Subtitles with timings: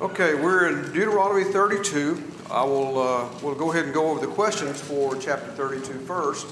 [0.00, 2.22] Okay, we're in Deuteronomy 32.
[2.52, 6.46] I will uh, we'll go ahead and go over the questions for chapter 32 first,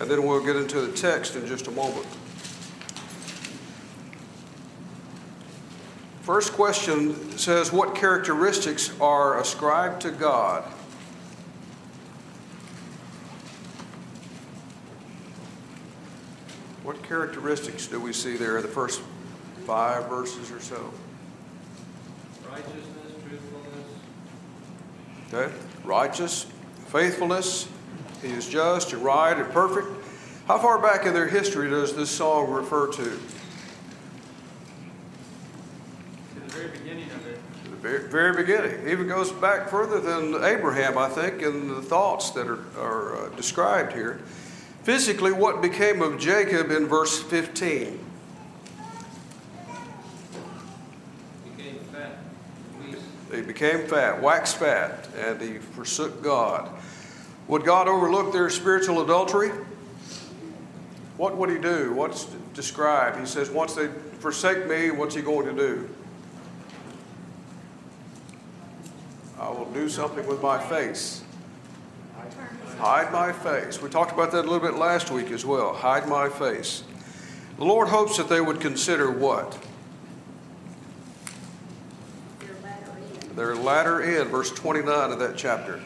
[0.00, 2.04] and then we'll get into the text in just a moment.
[6.22, 10.64] First question says, What characteristics are ascribed to God?
[16.82, 19.02] What characteristics do we see there in the first
[19.66, 20.92] five verses or so?
[22.52, 22.86] Righteousness,
[23.26, 23.88] truthfulness,
[25.32, 25.54] Okay?
[25.84, 26.46] Righteous,
[26.88, 27.68] faithfulness,
[28.22, 29.88] he is just and right and perfect.
[30.46, 33.04] How far back in their history does this song refer to?
[33.04, 33.20] to
[36.34, 37.38] the very beginning of it.
[37.64, 38.86] The very, very beginning.
[38.86, 43.26] It even goes back further than Abraham, I think, in the thoughts that are, are
[43.26, 44.20] uh, described here.
[44.82, 47.98] Physically, what became of Jacob in verse 15?
[51.56, 52.18] Became fat,
[52.84, 52.96] weak.
[53.32, 56.70] He became fat, waxed fat, and he forsook God.
[57.48, 59.50] Would God overlook their spiritual adultery?
[61.16, 61.92] What would he do?
[61.92, 63.18] What's described?
[63.18, 63.88] He says, once they
[64.20, 65.88] forsake me, what's he going to do?
[69.40, 71.24] I will do something with my face.
[72.78, 73.80] Hide my face.
[73.80, 75.72] We talked about that a little bit last week as well.
[75.72, 76.84] Hide my face.
[77.58, 79.58] The Lord hopes that they would consider what?
[83.36, 85.80] Their latter end, verse 29 of that chapter.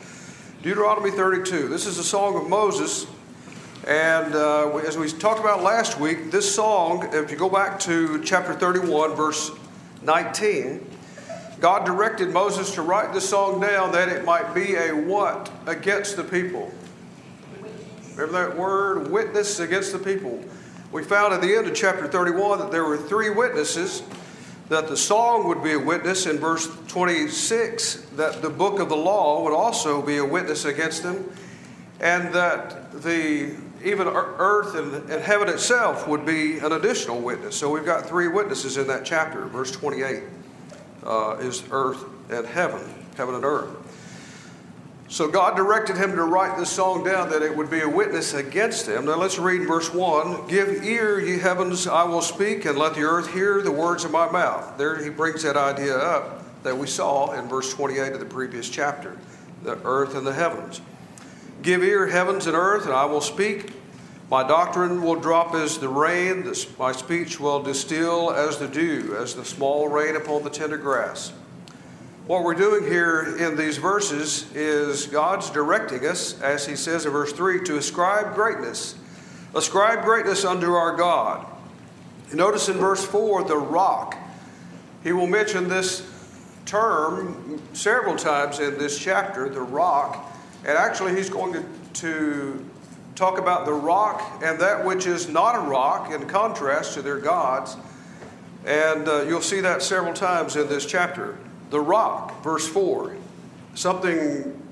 [0.62, 1.68] Deuteronomy 32.
[1.68, 3.06] This is a song of Moses.
[3.86, 8.20] And uh, as we talked about last week, this song, if you go back to
[8.24, 9.52] chapter 31, verse
[10.02, 10.84] 19,
[11.60, 16.16] God directed Moses to write this song down that it might be a what against
[16.16, 16.72] the people.
[18.16, 20.42] Remember that word, witness against the people.
[20.90, 24.02] We found at the end of chapter 31 that there were three witnesses,
[24.68, 28.96] that the song would be a witness in verse 26, that the book of the
[28.96, 31.30] law would also be a witness against them,
[32.00, 37.56] and that the even earth and, and heaven itself would be an additional witness.
[37.56, 39.44] So we've got three witnesses in that chapter.
[39.44, 40.22] Verse 28
[41.04, 42.82] uh, is earth and heaven,
[43.16, 43.85] heaven and earth.
[45.08, 48.34] So God directed him to write this song down that it would be a witness
[48.34, 49.06] against them.
[49.06, 53.02] Now let's read verse 1 Give ear, ye heavens, I will speak, and let the
[53.02, 54.76] earth hear the words of my mouth.
[54.76, 58.68] There he brings that idea up that we saw in verse 28 of the previous
[58.68, 59.16] chapter
[59.62, 60.80] the earth and the heavens.
[61.62, 63.72] Give ear, heavens and earth, and I will speak.
[64.30, 69.34] My doctrine will drop as the rain, my speech will distill as the dew, as
[69.34, 71.32] the small rain upon the tender grass.
[72.26, 77.12] What we're doing here in these verses is God's directing us, as He says in
[77.12, 78.96] verse 3, to ascribe greatness.
[79.54, 81.46] Ascribe greatness unto our God.
[82.34, 84.18] Notice in verse 4, the rock.
[85.04, 86.04] He will mention this
[86.64, 90.36] term several times in this chapter, the rock.
[90.64, 91.64] And actually, he's going to,
[92.00, 92.64] to
[93.14, 97.18] talk about the rock and that which is not a rock in contrast to their
[97.18, 97.76] gods.
[98.64, 101.38] And uh, you'll see that several times in this chapter.
[101.70, 103.16] The rock, verse 4,
[103.74, 104.62] something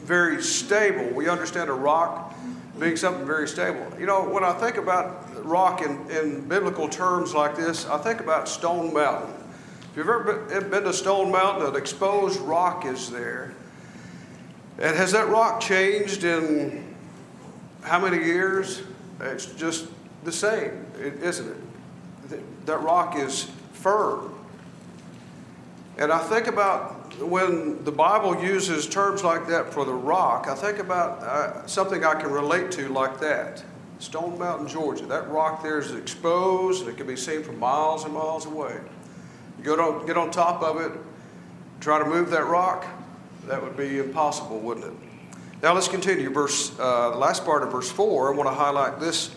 [0.00, 1.14] very stable.
[1.14, 2.34] We understand a rock
[2.78, 3.86] being something very stable.
[3.98, 8.20] You know, when I think about rock in, in biblical terms like this, I think
[8.20, 9.34] about Stone Mountain.
[9.90, 13.52] If you've ever been, to Stone Mountain, an exposed rock is there.
[14.78, 16.94] And has that rock changed in
[17.82, 18.82] how many years?
[19.20, 19.88] It's just
[20.24, 21.48] the same, isn't
[22.30, 22.66] it?
[22.66, 24.37] That rock is firm.
[25.98, 30.54] And I think about when the Bible uses terms like that for the rock, I
[30.54, 33.64] think about uh, something I can relate to like that.
[33.98, 35.06] Stone Mountain, Georgia.
[35.06, 38.78] That rock there is exposed and it can be seen from miles and miles away.
[39.58, 40.92] You go to, get on top of it,
[41.80, 42.86] try to move that rock,
[43.46, 44.92] that would be impossible, wouldn't it?
[45.64, 46.30] Now let's continue.
[46.30, 49.34] Verse, uh, the last part of verse 4, I want to highlight this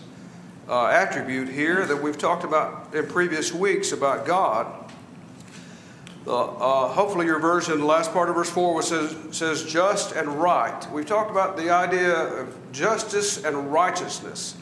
[0.69, 4.80] uh, attribute here that we've talked about in previous weeks about God.
[6.27, 10.28] Uh, uh, hopefully, your version, the last part of verse 4 says, says just and
[10.29, 10.91] right.
[10.91, 14.55] We've talked about the idea of justice and righteousness.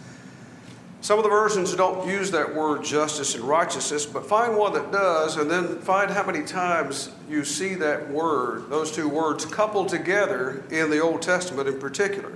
[1.01, 4.91] Some of the versions don't use that word justice and righteousness, but find one that
[4.91, 9.89] does, and then find how many times you see that word, those two words, coupled
[9.89, 12.31] together in the Old Testament in particular.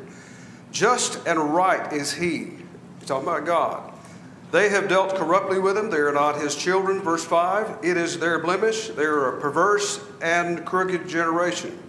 [0.71, 2.51] Just and right is He.
[2.99, 3.92] He's talking about God.
[4.53, 5.89] They have dealt corruptly with him.
[5.89, 7.01] They are not his children.
[7.01, 8.89] Verse 5 It is their blemish.
[8.89, 11.79] They are a perverse and crooked generation.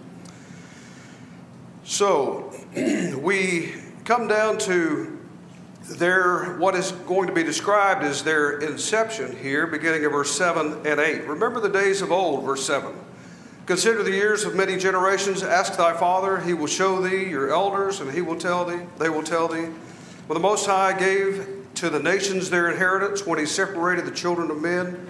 [1.83, 2.51] So
[3.21, 5.15] we come down to
[5.83, 10.87] their what is going to be described as their inception here, beginning of verse 7
[10.87, 11.27] and 8.
[11.27, 12.95] Remember the days of old, verse 7.
[13.67, 15.43] Consider the years of many generations.
[15.43, 19.09] Ask thy father, he will show thee your elders, and he will tell thee, they
[19.09, 19.69] will tell thee.
[20.25, 24.49] When the Most High gave to the nations their inheritance, when he separated the children
[24.51, 25.07] of men,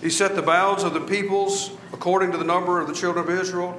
[0.00, 3.30] he set the bounds of the peoples according to the number of the children of
[3.30, 3.72] Israel.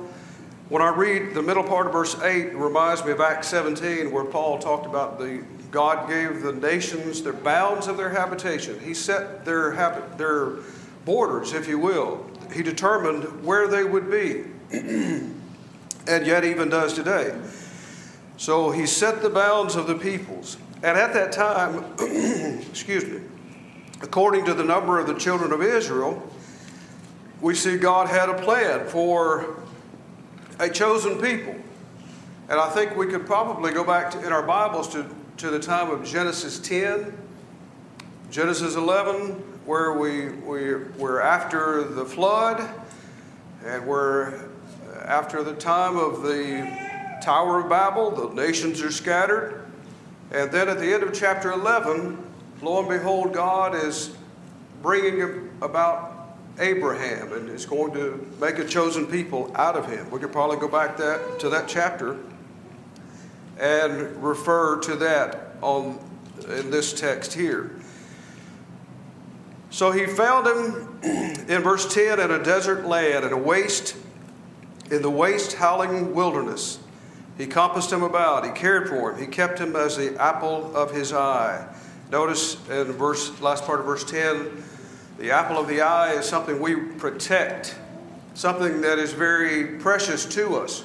[0.69, 4.11] When I read the middle part of verse 8, it reminds me of Acts 17,
[4.11, 5.43] where Paul talked about the
[5.73, 8.79] God gave the nations the bounds of their habitation.
[8.79, 10.57] He set their habit, their
[11.03, 12.25] borders, if you will.
[12.53, 15.35] He determined where they would be, and
[16.07, 17.35] yet even does today.
[18.37, 20.57] So he set the bounds of the peoples.
[20.83, 21.85] And at that time,
[22.69, 23.21] excuse me,
[24.01, 26.21] according to the number of the children of Israel,
[27.39, 29.63] we see God had a plan for
[30.59, 31.55] a chosen people.
[32.49, 35.05] And I think we could probably go back to, in our Bibles to,
[35.37, 37.17] to the time of Genesis 10,
[38.29, 39.31] Genesis 11,
[39.65, 42.69] where we, we, we're after the flood,
[43.65, 44.49] and we're
[45.05, 49.62] after the time of the Tower of Babel, the nations are scattered.
[50.33, 52.17] And then at the end of chapter 11,
[52.61, 54.15] lo and behold, God is
[54.81, 60.09] bringing about Abraham and is going to make a chosen people out of him.
[60.11, 62.17] We could probably go back that, to that chapter
[63.59, 65.99] and refer to that on,
[66.49, 67.71] in this text here.
[69.69, 70.99] So he found him
[71.47, 73.95] in verse 10 in a desert land, in a waste,
[74.91, 76.79] in the waste, howling wilderness.
[77.37, 80.91] He compassed him about, he cared for him, he kept him as the apple of
[80.91, 81.67] his eye.
[82.11, 84.63] Notice in verse last part of verse 10,
[85.17, 87.75] the apple of the eye is something we protect,
[88.35, 90.83] something that is very precious to us.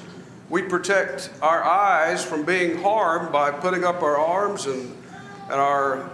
[0.49, 4.95] We protect our eyes from being harmed by putting up our arms and,
[5.43, 6.09] and our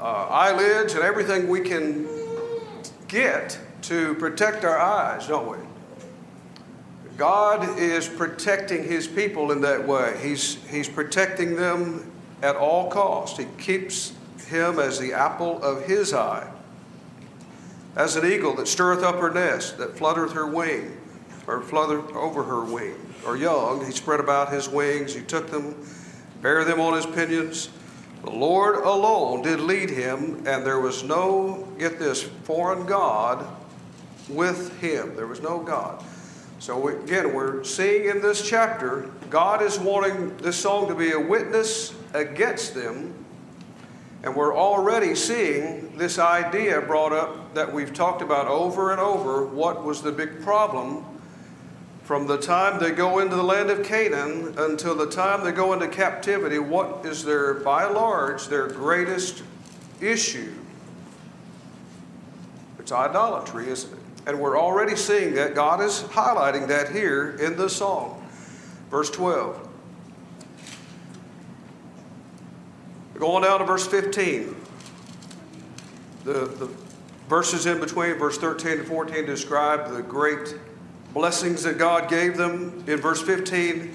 [0.00, 2.08] uh, eyelids and everything we can
[3.06, 5.69] get to protect our eyes, don't we?
[7.20, 10.18] God is protecting his people in that way.
[10.22, 13.36] He's, he's protecting them at all cost.
[13.36, 14.14] He keeps
[14.46, 16.50] him as the apple of his eye.
[17.94, 20.96] As an eagle that stirreth up her nest, that fluttereth her wing,
[21.46, 22.96] or fluttereth over her wing,
[23.26, 25.76] or young, he spread about his wings, he took them,
[26.40, 27.68] bare them on his pinions.
[28.24, 33.46] The Lord alone did lead him, and there was no, get this, foreign God
[34.30, 35.16] with him.
[35.16, 36.02] There was no God.
[36.60, 41.18] So again, we're seeing in this chapter, God is wanting this song to be a
[41.18, 43.14] witness against them.
[44.22, 49.46] And we're already seeing this idea brought up that we've talked about over and over.
[49.46, 51.02] What was the big problem
[52.02, 55.72] from the time they go into the land of Canaan until the time they go
[55.72, 56.58] into captivity?
[56.58, 59.42] What is their, by large, their greatest
[59.98, 60.52] issue?
[62.78, 63.99] It's idolatry, isn't it?
[64.26, 65.54] And we're already seeing that.
[65.54, 68.26] God is highlighting that here in this song.
[68.90, 69.68] Verse 12.
[73.18, 74.56] Going down to verse 15.
[76.24, 76.70] The, the
[77.28, 80.56] verses in between, verse 13 and 14, describe the great
[81.14, 82.84] blessings that God gave them.
[82.86, 83.94] In verse 15,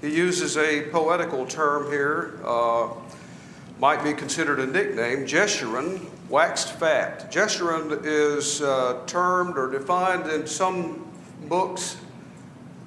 [0.00, 2.88] he uses a poetical term here, uh,
[3.78, 7.30] might be considered a nickname, Jeshurun, waxed fat.
[7.30, 11.06] Jeshurun is uh, termed or defined in some
[11.48, 11.96] books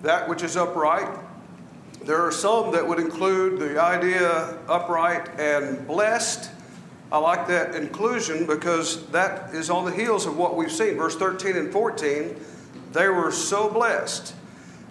[0.01, 1.09] that which is upright.
[2.03, 6.49] There are some that would include the idea upright and blessed.
[7.11, 10.95] I like that inclusion because that is on the heels of what we've seen.
[10.97, 12.35] Verse 13 and 14,
[12.93, 14.33] they were so blessed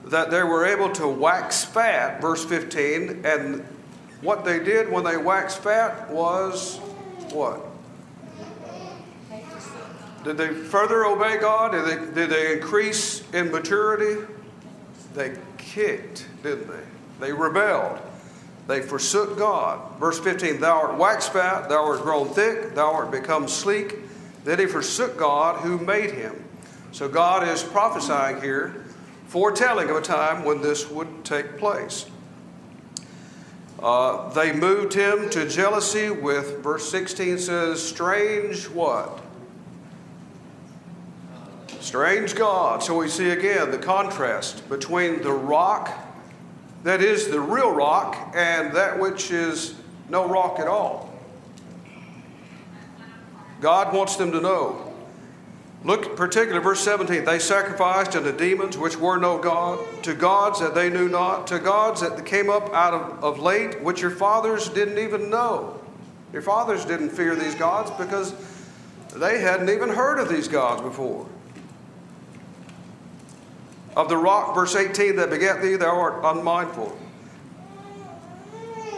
[0.07, 3.65] that they were able to wax fat, verse 15, and
[4.21, 6.79] what they did when they waxed fat was
[7.31, 7.68] what?
[10.25, 11.73] Did they further obey God?
[11.73, 14.27] Did they, did they increase in maturity?
[15.15, 17.27] They kicked, didn't they?
[17.27, 18.01] They rebelled.
[18.67, 19.99] They forsook God.
[19.99, 23.97] Verse 15 Thou art waxed fat, thou art grown thick, thou art become sleek.
[24.45, 26.45] Then he forsook God who made him.
[26.93, 28.85] So God is prophesying here,
[29.27, 32.07] foretelling of a time when this would take place.
[33.81, 39.21] Uh, they moved him to jealousy with, verse 16 says, strange what?
[41.89, 42.83] Strange God.
[42.83, 45.91] So we see again the contrast between the rock
[46.83, 49.75] that is the real rock and that which is
[50.11, 51.11] no rock at all.
[53.63, 54.93] God wants them to know.
[55.83, 57.25] Look particularly verse 17.
[57.25, 61.59] They sacrificed unto demons which were no God, to gods that they knew not, to
[61.59, 65.81] gods that came up out of, of late, which your fathers didn't even know.
[66.35, 68.35] Your fathers didn't fear these gods because
[69.17, 71.27] they hadn't even heard of these gods before.
[73.97, 76.97] Of the rock, verse 18, that begat thee, thou art unmindful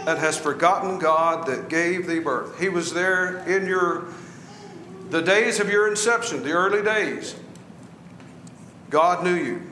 [0.07, 2.59] and hast forgotten God that gave thee birth.
[2.59, 4.07] He was there in your
[5.11, 7.35] the days of your inception, the early days.
[8.91, 9.63] God knew you.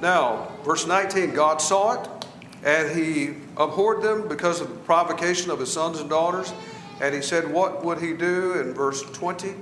[0.00, 2.26] Now, verse 19, God saw it,
[2.62, 6.52] and he abhorred them because of the provocation of his sons and daughters.
[7.00, 9.54] And he said, What would he do in verse 20?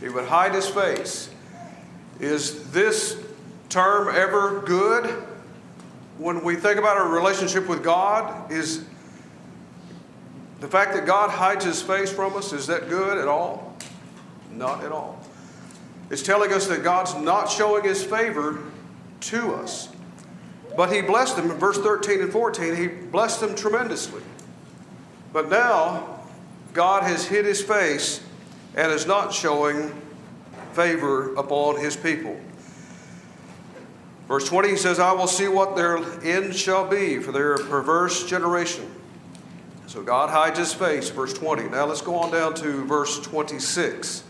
[0.00, 1.30] He would hide his face.
[2.22, 3.20] Is this
[3.68, 5.06] term ever good?
[6.18, 8.84] When we think about our relationship with God, is
[10.60, 13.76] the fact that God hides his face from us, is that good at all?
[14.52, 15.18] Not at all.
[16.10, 18.60] It's telling us that God's not showing his favor
[19.22, 19.88] to us.
[20.76, 24.22] But he blessed them in verse 13 and 14, he blessed them tremendously.
[25.32, 26.20] But now,
[26.72, 28.22] God has hid his face
[28.76, 29.92] and is not showing
[30.74, 32.38] favor upon his people.
[34.28, 38.24] Verse 20 he says, I will see what their end shall be for their perverse
[38.24, 38.90] generation.
[39.86, 41.64] So God hides his face, verse 20.
[41.64, 44.24] Now let's go on down to verse 26.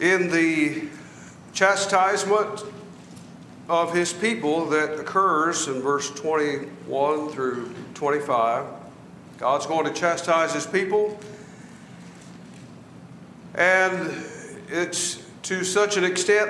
[0.00, 0.88] In the
[1.52, 2.64] chastisement
[3.68, 8.64] of his people that occurs in verse 21 through 25,
[9.36, 11.18] God's going to chastise his people.
[13.58, 14.14] And
[14.68, 16.48] it's to such an extent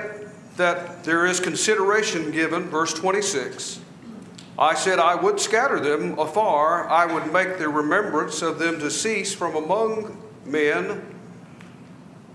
[0.57, 3.79] that there is consideration given, verse 26.
[4.59, 8.91] I said, I would scatter them afar, I would make the remembrance of them to
[8.91, 11.01] cease from among men.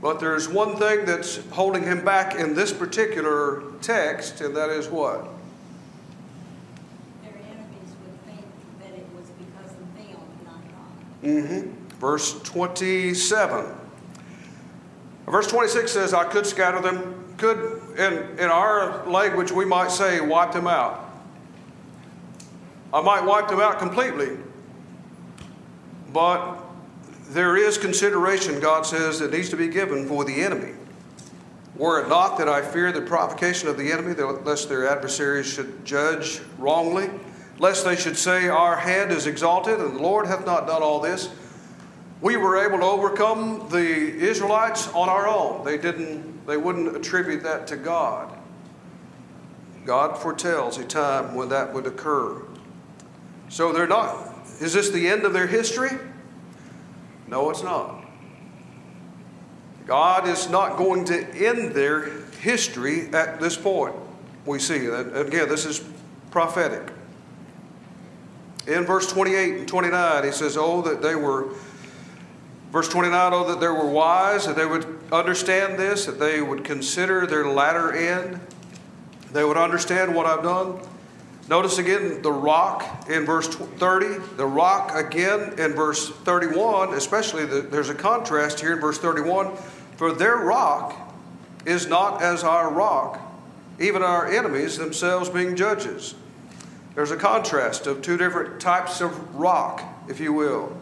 [0.02, 4.88] But there's one thing that's holding him back in this particular text, and that is
[4.88, 5.28] what?
[7.22, 8.44] Their enemies would think
[8.80, 11.22] that it was because of them, not God.
[11.22, 11.98] Mm-hmm.
[12.00, 13.83] Verse 27.
[15.26, 17.34] Verse 26 says, I could scatter them.
[17.38, 21.00] Could, in, in our language, we might say, wipe them out.
[22.92, 24.36] I might wipe them out completely.
[26.12, 26.58] But
[27.30, 30.74] there is consideration, God says, that needs to be given for the enemy.
[31.76, 35.84] Were it not that I fear the provocation of the enemy, lest their adversaries should
[35.84, 37.10] judge wrongly,
[37.58, 41.00] lest they should say, Our hand is exalted, and the Lord hath not done all
[41.00, 41.30] this.
[42.20, 45.64] We were able to overcome the Israelites on our own.
[45.64, 48.38] They didn't, they wouldn't attribute that to God.
[49.84, 52.42] God foretells a time when that would occur.
[53.48, 55.90] So they're not, is this the end of their history?
[57.28, 58.04] No, it's not.
[59.86, 63.94] God is not going to end their history at this point.
[64.46, 65.18] We see that.
[65.18, 65.84] Again, this is
[66.30, 66.92] prophetic.
[68.66, 71.50] In verse 28 and 29, he says, Oh, that they were,
[72.74, 76.64] verse 29, oh, that they were wise, that they would understand this, that they would
[76.64, 78.40] consider their latter end,
[79.30, 80.80] they would understand what I've done.
[81.48, 87.60] Notice again the rock in verse 30, the rock again in verse 31, especially the,
[87.60, 89.54] there's a contrast here in verse 31.
[89.96, 91.14] For their rock
[91.64, 93.20] is not as our rock,
[93.78, 96.16] even our enemies themselves being judges.
[96.96, 100.76] There's a contrast of two different types of rock, if you will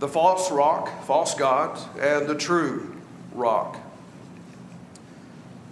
[0.00, 2.96] the false rock, false gods, and the true
[3.34, 3.78] rock.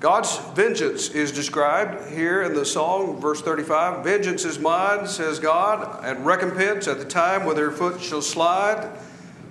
[0.00, 4.04] God's vengeance is described here in the song, verse 35.
[4.04, 8.88] Vengeance is mine, says God, and recompense at the time when their foot shall slide.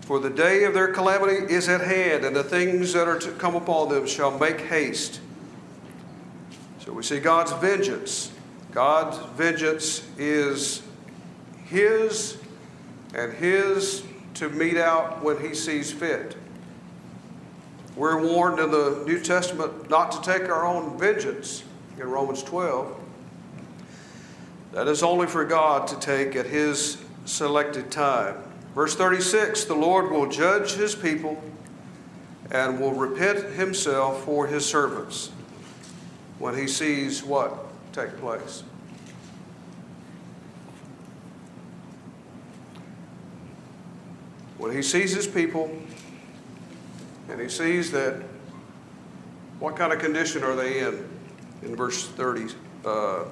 [0.01, 3.31] For the day of their calamity is at hand, and the things that are to
[3.31, 5.19] come upon them shall make haste.
[6.79, 8.31] So we see God's vengeance.
[8.71, 10.81] God's vengeance is
[11.65, 12.37] His
[13.13, 14.03] and His
[14.37, 16.35] to mete out when He sees fit.
[17.95, 21.63] We're warned in the New Testament not to take our own vengeance
[21.99, 22.95] in Romans 12.
[24.73, 28.35] That is only for God to take at His selected time.
[28.75, 31.41] Verse 36 The Lord will judge His people
[32.51, 35.31] and will repent Himself for His servants
[36.37, 38.63] when He sees what take place.
[44.67, 45.71] When He sees His people,
[47.29, 48.21] and he sees that
[49.59, 51.07] what kind of condition are they in
[51.61, 53.23] in verse 30 uh,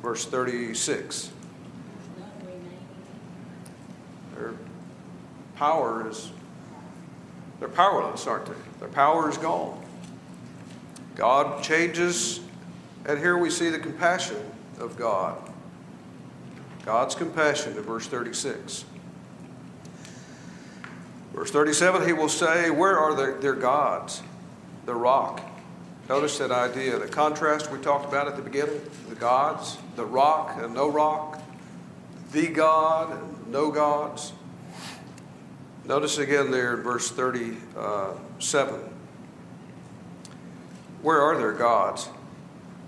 [0.00, 1.30] verse 36
[4.34, 4.54] their
[5.56, 6.32] power is
[7.60, 8.80] they're powerless aren't they?
[8.80, 9.84] Their power is gone.
[11.16, 12.40] God changes
[13.04, 14.38] and here we see the compassion
[14.78, 15.45] of god
[16.86, 18.86] god's compassion to verse 36
[21.36, 24.22] Verse 37, he will say, Where are their, their gods?
[24.86, 25.42] The rock.
[26.08, 30.56] Notice that idea, the contrast we talked about at the beginning the gods, the rock
[30.58, 31.42] and no rock,
[32.32, 34.32] the God and no gods.
[35.84, 38.80] Notice again there in verse 37
[41.02, 42.08] Where are their gods?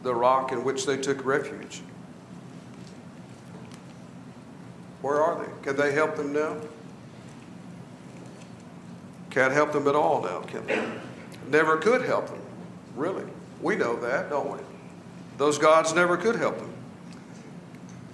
[0.05, 1.83] The rock in which they took refuge.
[5.03, 5.51] Where are they?
[5.63, 6.57] Can they help them now?
[9.31, 10.83] Can't help them at all now, can they?
[11.49, 12.41] Never could help them,
[12.97, 13.25] really.
[13.63, 14.59] We know that, don't we?
[15.37, 16.73] Those gods never could help them.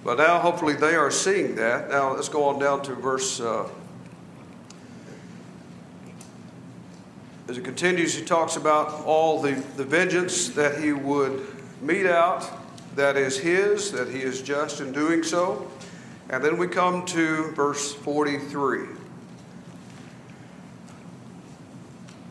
[0.03, 1.89] But now, hopefully, they are seeing that.
[1.89, 3.39] Now, let's go on down to verse.
[3.39, 3.67] Uh,
[7.47, 11.45] as it continues, he talks about all the, the vengeance that he would
[11.81, 12.47] mete out
[12.95, 15.69] that is his, that he is just in doing so.
[16.29, 18.87] And then we come to verse 43.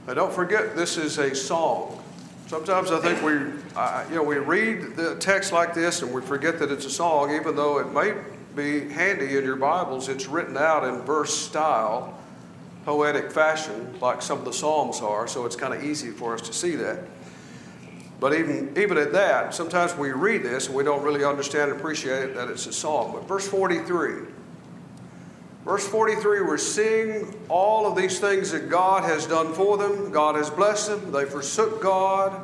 [0.07, 2.03] Now, don't forget, this is a song.
[2.47, 6.59] Sometimes I think we, you know, we read the text like this and we forget
[6.59, 8.15] that it's a song, even though it may
[8.55, 10.09] be handy in your Bibles.
[10.09, 12.19] It's written out in verse style,
[12.85, 16.43] poetic fashion, like some of the Psalms are, so it's kind of easy for us
[16.43, 16.99] to see that.
[18.25, 21.79] But even, even at that, sometimes we read this and we don't really understand and
[21.79, 23.13] appreciate that it's a song.
[23.13, 24.23] But verse 43,
[25.67, 30.11] verse 43, we're seeing all of these things that God has done for them.
[30.11, 31.13] God has blessed them.
[31.13, 32.43] They forsook God.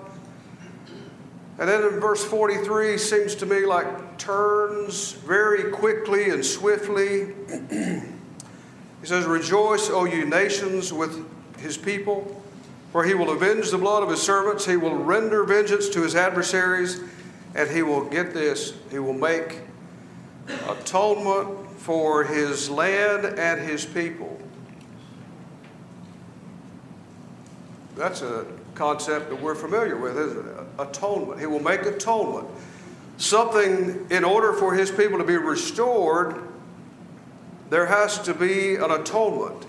[1.58, 7.32] And then in verse 43 seems to me like turns very quickly and swiftly.
[7.70, 11.26] he says, Rejoice, O you nations, with
[11.58, 12.39] his people.
[12.92, 16.16] For he will avenge the blood of his servants, he will render vengeance to his
[16.16, 17.00] adversaries,
[17.54, 19.61] and he will get this, he will make
[20.68, 24.40] atonement for his land and his people.
[27.97, 30.54] That's a concept that we're familiar with, isn't it?
[30.78, 31.38] Atonement.
[31.38, 32.49] He will make atonement.
[33.19, 36.43] Something, in order for his people to be restored,
[37.69, 39.67] there has to be an atonement.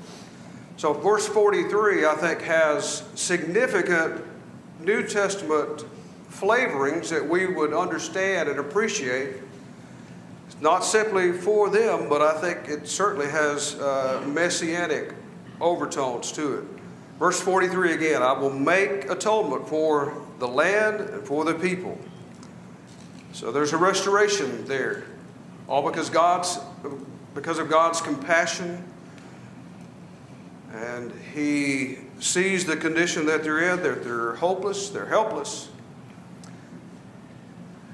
[0.82, 4.26] So, verse 43, I think, has significant
[4.80, 5.86] New Testament
[6.32, 9.36] flavorings that we would understand and appreciate.
[10.60, 15.14] Not simply for them, but I think it certainly has uh, messianic
[15.60, 16.64] overtones to it.
[17.20, 21.96] Verse 43 again I will make atonement for the land and for the people.
[23.34, 25.04] So there's a restoration there,
[25.68, 26.58] all because God's
[27.36, 28.91] because of God's compassion
[30.74, 35.70] and he sees the condition that they're in, that they're hopeless, they're helpless.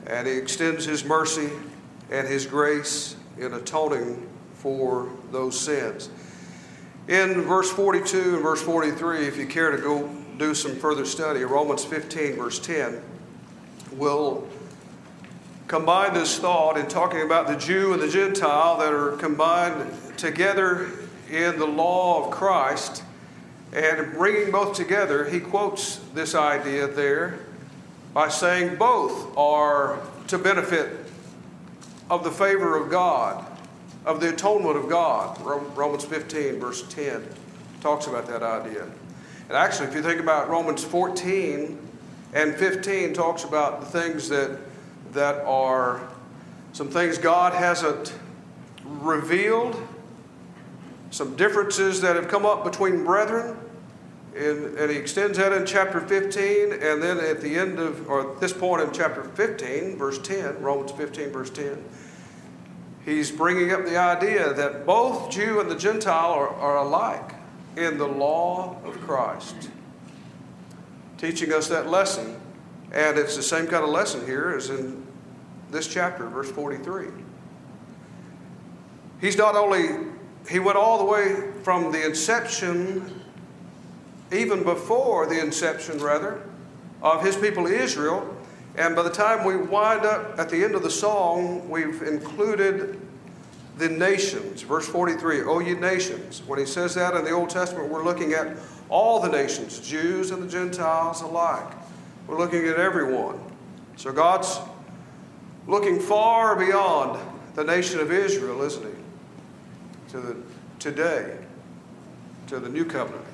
[0.05, 1.49] And he extends his mercy
[2.11, 6.09] and his grace in atoning for those sins.
[7.07, 11.43] In verse 42 and verse 43, if you care to go do some further study,
[11.43, 13.01] Romans 15, verse 10,
[13.93, 14.47] will
[15.67, 20.89] combine this thought in talking about the Jew and the Gentile that are combined together
[21.29, 23.03] in the law of Christ
[23.73, 27.39] and bringing both together, he quotes this idea there
[28.13, 30.89] by saying both are to benefit
[32.09, 33.45] of the favor of God,
[34.05, 35.39] of the atonement of God.
[35.41, 37.27] Romans 15, verse 10,
[37.81, 38.83] talks about that idea.
[38.83, 41.77] And actually, if you think about Romans 14
[42.33, 44.57] and 15, talks about the things that,
[45.13, 46.01] that are
[46.73, 48.13] some things God hasn't
[48.83, 49.75] revealed
[51.11, 53.57] some differences that have come up between brethren.
[54.35, 58.39] And, he extends that in chapter 15, and then at the end of, or at
[58.39, 61.83] this point in chapter 15, verse 10, Romans 15, verse 10,
[63.03, 67.33] he's bringing up the idea that both Jew and the Gentile are, are alike
[67.77, 69.71] in the law of Christ,
[71.17, 72.39] teaching us that lesson.
[72.91, 75.05] And it's the same kind of lesson here as in
[75.71, 77.07] this chapter, verse 43.
[79.19, 80.11] He's not only
[80.49, 83.21] he went all the way from the inception,
[84.31, 86.41] even before the inception, rather,
[87.01, 88.35] of his people Israel.
[88.75, 92.99] And by the time we wind up at the end of the song, we've included
[93.77, 94.61] the nations.
[94.61, 96.41] Verse 43, O ye nations.
[96.45, 98.55] When he says that in the Old Testament, we're looking at
[98.89, 101.73] all the nations, Jews and the Gentiles alike.
[102.27, 103.39] We're looking at everyone.
[103.95, 104.59] So God's
[105.67, 107.19] looking far beyond
[107.55, 109.06] the nation of Israel, isn't he?
[110.09, 110.35] To the
[110.79, 111.37] today,
[112.47, 113.25] to the new covenant.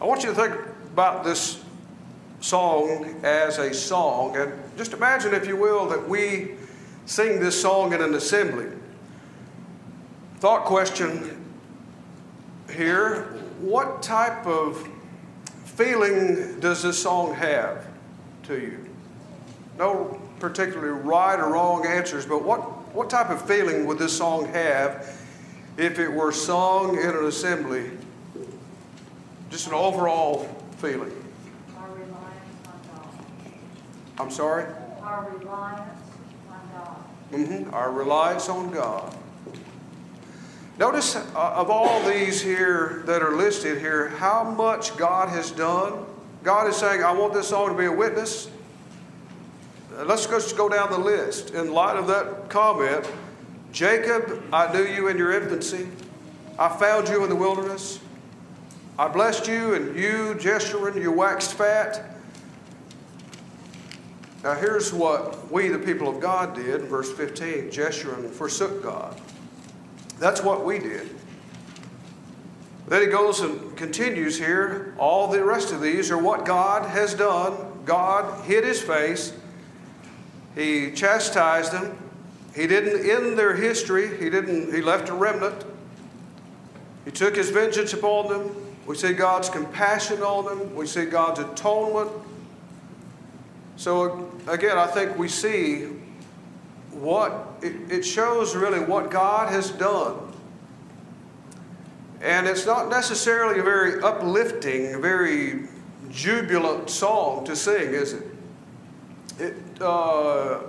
[0.00, 0.54] I want you to think
[0.92, 1.62] about this
[2.40, 6.52] song as a song, and just imagine, if you will, that we
[7.06, 8.66] sing this song in an assembly.
[10.38, 11.44] Thought question
[12.72, 13.24] here,
[13.60, 14.88] what type of
[15.64, 17.86] feeling does this song have
[18.44, 18.86] to you?
[19.78, 22.60] No particularly right or wrong answers, but what,
[22.94, 25.19] what type of feeling would this song have
[25.80, 27.90] if it were sung in an assembly?
[29.50, 30.44] Just an overall
[30.76, 31.12] feeling.
[31.76, 33.08] Our reliance on God.
[34.18, 34.66] I'm sorry?
[35.02, 36.00] Our reliance
[36.48, 37.04] on God.
[37.32, 37.74] Mm-hmm.
[37.74, 39.16] Our reliance on God.
[40.78, 46.06] Notice uh, of all these here that are listed here, how much God has done.
[46.42, 48.48] God is saying, I want this song to be a witness.
[49.94, 51.50] Uh, Let's just go down the list.
[51.50, 53.06] In light of that comment,
[53.72, 55.88] Jacob, I knew you in your infancy.
[56.58, 58.00] I found you in the wilderness.
[58.98, 62.10] I blessed you, and you, Jeshurun, you waxed fat.
[64.42, 66.80] Now, here's what we, the people of God, did.
[66.80, 69.20] In verse 15 Jeshurun forsook God.
[70.18, 71.08] That's what we did.
[72.88, 74.94] Then he goes and continues here.
[74.98, 77.56] All the rest of these are what God has done.
[77.84, 79.32] God hid his face,
[80.54, 81.96] he chastised them.
[82.54, 85.64] He didn't end their history, he, didn't, he left a remnant.
[87.04, 88.54] He took his vengeance upon them.
[88.86, 92.10] We see God's compassion on them, we see God's atonement.
[93.76, 95.88] So, again, I think we see
[96.90, 100.16] what it, it shows really what God has done.
[102.20, 105.68] And it's not necessarily a very uplifting, very
[106.10, 108.26] jubilant song to sing, is it?
[109.38, 110.60] it uh,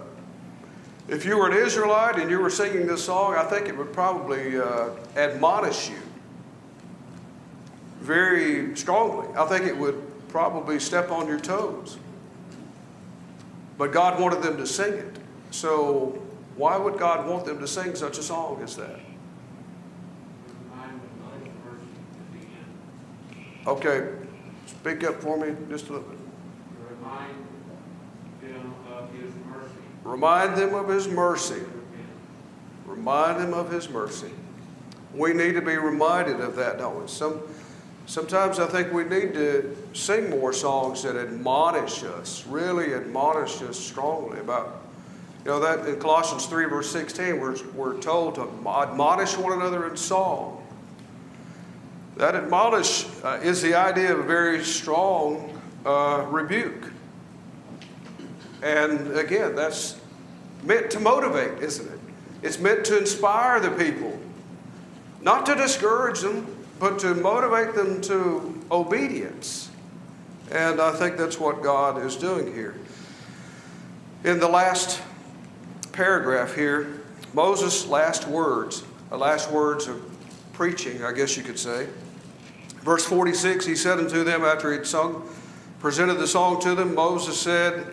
[1.07, 3.93] if you were an Israelite and you were singing this song, I think it would
[3.93, 5.99] probably uh, admonish you
[7.99, 9.27] very strongly.
[9.35, 11.97] I think it would probably step on your toes.
[13.77, 15.17] But God wanted them to sing it.
[15.51, 16.21] So,
[16.55, 18.99] why would God want them to sing such a song as that?
[23.67, 24.09] Okay,
[24.65, 26.17] speak up for me just a little bit.
[26.89, 27.35] Remind
[28.41, 29.90] them of his mercy.
[30.03, 31.61] Remind them of His mercy.
[32.85, 34.31] Remind them of His mercy.
[35.13, 37.07] We need to be reminded of that, don't we?
[37.07, 37.41] Some,
[38.05, 43.77] sometimes I think we need to sing more songs that admonish us, really admonish us
[43.77, 44.81] strongly about.
[45.43, 49.89] You know, that in Colossians 3, verse 16, we're, we're told to admonish one another
[49.89, 50.63] in song.
[52.17, 56.90] That admonish uh, is the idea of a very strong uh, rebuke.
[58.61, 59.99] And again, that's
[60.63, 61.99] meant to motivate, isn't it?
[62.43, 64.19] It's meant to inspire the people,
[65.21, 66.47] not to discourage them,
[66.79, 69.69] but to motivate them to obedience.
[70.51, 72.75] And I think that's what God is doing here.
[74.23, 75.01] In the last
[75.91, 77.01] paragraph here,
[77.33, 80.01] Moses' last words, the last words of
[80.53, 81.87] preaching, I guess you could say.
[82.81, 85.27] Verse 46, he said unto them after he'd sung,
[85.79, 87.85] presented the song to them, Moses said,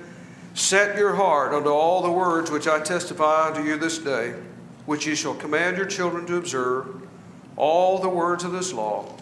[0.58, 4.34] Set your heart unto all the words which I testify unto you this day,
[4.86, 7.06] which ye shall command your children to observe,
[7.56, 9.14] all the words of this law.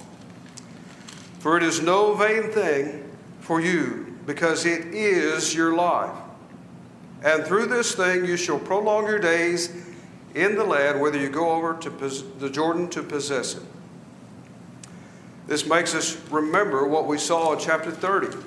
[1.40, 6.16] For it is no vain thing for you, because it is your life.
[7.22, 9.70] And through this thing you shall prolong your days
[10.35, 13.62] in the land, whether you go over to the Jordan to possess it.
[15.49, 18.38] This makes us remember what we saw in chapter 30.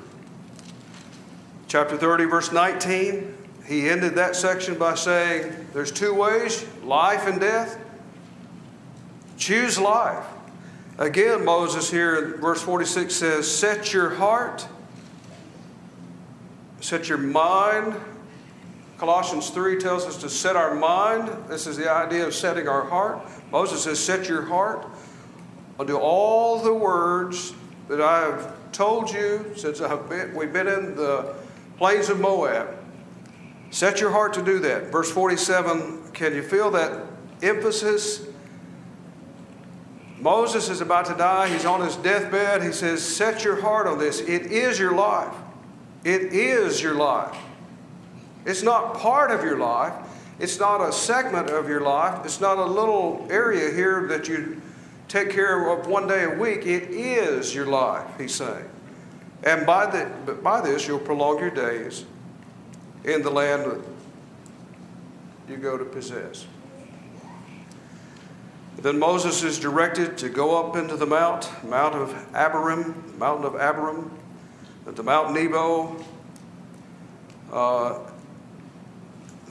[1.70, 7.40] Chapter 30, verse 19, he ended that section by saying, There's two ways life and
[7.40, 7.80] death.
[9.38, 10.26] Choose life.
[10.98, 14.68] Again, Moses here in verse 46 says, Set your heart,
[16.82, 17.96] set your mind.
[18.98, 21.30] Colossians 3 tells us to set our mind.
[21.50, 23.22] This is the idea of setting our heart.
[23.52, 24.88] Moses says, Set your heart
[25.80, 27.54] unto all the words
[27.90, 31.36] that I have told you since I've been, we've been in the
[31.80, 32.78] plains of Moab.
[33.72, 34.92] Set your heart to do that.
[34.92, 37.08] Verse 47, can you feel that
[37.42, 38.28] emphasis?
[40.20, 41.48] Moses is about to die.
[41.48, 42.62] He's on his deathbed.
[42.62, 44.20] He says, Set your heart on this.
[44.20, 45.34] It is your life.
[46.04, 47.38] It is your life.
[48.46, 49.94] It's not part of your life.
[50.38, 52.26] It's not a segment of your life.
[52.26, 54.62] It's not a little area here that you
[55.08, 56.66] take care of one day a week.
[56.66, 58.70] It is your life, he's saying.
[59.44, 62.06] And by, the, but by this, you'll prolong your days
[63.04, 63.82] in the land
[65.48, 66.46] you go to possess.
[68.78, 73.54] Then Moses is directed to go up into the mount, Mount of Abarim, Mountain of
[73.54, 74.10] Abarim,
[74.96, 75.96] to Mount Nebo.
[77.52, 78.00] Uh,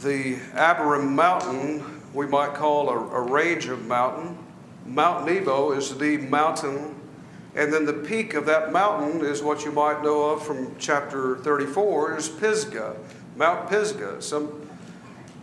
[0.01, 4.39] the Abarim mountain we might call a, a range of mountain
[4.89, 6.98] Mount Nebo is the mountain,
[7.59, 11.39] and then the peak of that mountain is what you might know of from chapter
[11.39, 12.95] 34 is Pisgah,
[13.35, 14.23] Mount Pisgah.
[14.23, 14.71] Some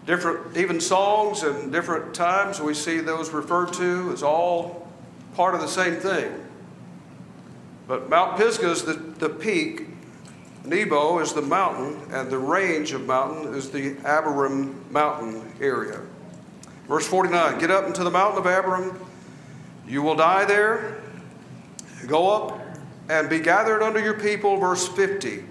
[0.06, 4.88] different, even songs and different times we see those referred to as all
[5.34, 6.32] part of the same thing.
[7.86, 9.89] But Mount Pisgah is the, the peak,
[10.63, 15.99] Nebo is the mountain, and the range of mountain is the Abiram mountain area.
[16.88, 18.97] Verse 49 Get up into the mountain of Abiram,
[19.86, 21.01] you will die there.
[22.08, 22.62] Go up
[23.10, 24.58] and be gathered unto your people.
[24.58, 25.44] Verse 50.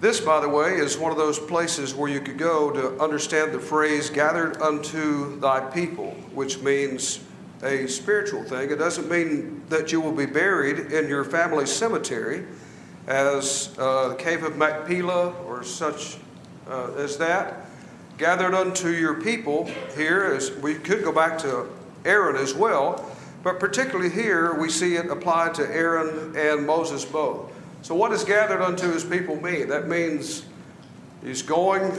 [0.00, 3.52] This, by the way, is one of those places where you could go to understand
[3.52, 7.20] the phrase gathered unto thy people, which means
[7.62, 8.70] a spiritual thing.
[8.70, 12.44] It doesn't mean that you will be buried in your family cemetery
[13.06, 16.18] as uh, the cave of Machpelah or such
[16.68, 17.66] uh, as that.
[18.18, 21.68] Gathered unto your people here, as we could go back to
[22.04, 23.10] Aaron as well,
[23.44, 27.52] but particularly here we see it applied to Aaron and Moses both.
[27.82, 29.68] So, what does gathered unto his people mean?
[29.68, 30.46] That means
[31.22, 31.92] he's going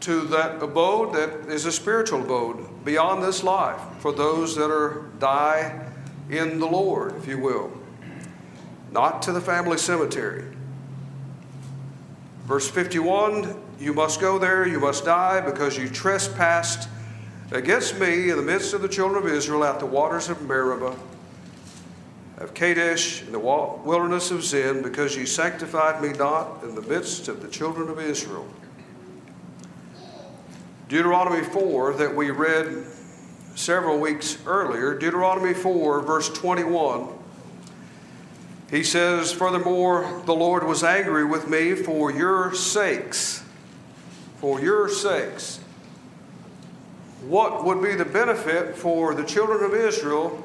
[0.00, 5.06] to that abode that is a spiritual abode beyond this life for those that are
[5.18, 5.88] die
[6.28, 7.72] in the Lord, if you will.
[8.90, 10.44] Not to the family cemetery.
[12.44, 16.88] Verse 51 You must go there, you must die, because you trespassed
[17.52, 20.96] against me in the midst of the children of Israel at the waters of Meribah,
[22.38, 27.28] of Kadesh, in the wilderness of Zin, because ye sanctified me not in the midst
[27.28, 28.48] of the children of Israel.
[30.88, 32.86] Deuteronomy 4, that we read
[33.54, 37.08] several weeks earlier, Deuteronomy 4, verse 21.
[38.70, 43.42] He says, Furthermore, the Lord was angry with me for your sakes.
[44.38, 45.61] For your sakes
[47.22, 50.42] what would be the benefit for the children of Israel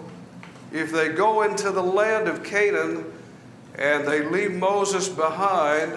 [0.71, 3.05] if they go into the land of Canaan
[3.75, 5.93] and they leave Moses behind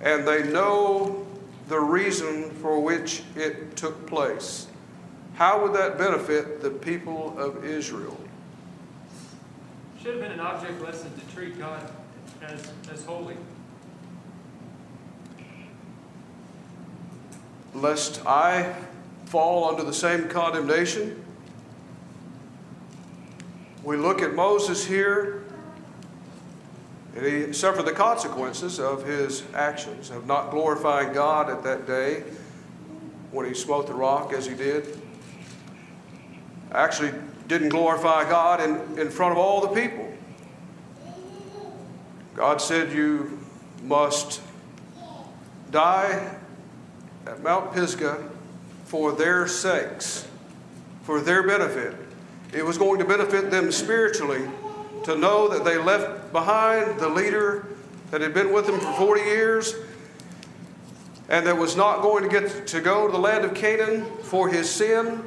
[0.00, 1.26] and they know
[1.68, 4.66] the reason for which it took place?
[5.34, 8.18] How would that benefit the people of Israel?
[10.02, 11.90] Should have been an object lesson to treat God
[12.42, 13.36] as, as holy.
[17.74, 18.74] Lest I
[19.26, 21.22] fall under the same condemnation.
[23.82, 25.42] We look at Moses here,
[27.16, 32.22] and he suffered the consequences of his actions, of not glorifying God at that day
[33.32, 35.00] when he smote the rock as he did.
[36.70, 37.12] Actually,
[37.48, 40.10] didn't glorify God in, in front of all the people.
[42.34, 43.38] God said, You
[43.82, 44.40] must
[45.70, 46.36] die
[47.26, 48.31] at Mount Pisgah
[48.92, 50.28] for their sakes,
[51.04, 51.94] for their benefit.
[52.52, 54.42] It was going to benefit them spiritually
[55.04, 57.68] to know that they left behind the leader
[58.10, 59.74] that had been with them for 40 years
[61.30, 64.50] and that was not going to get to go to the land of Canaan for
[64.50, 65.22] his sin.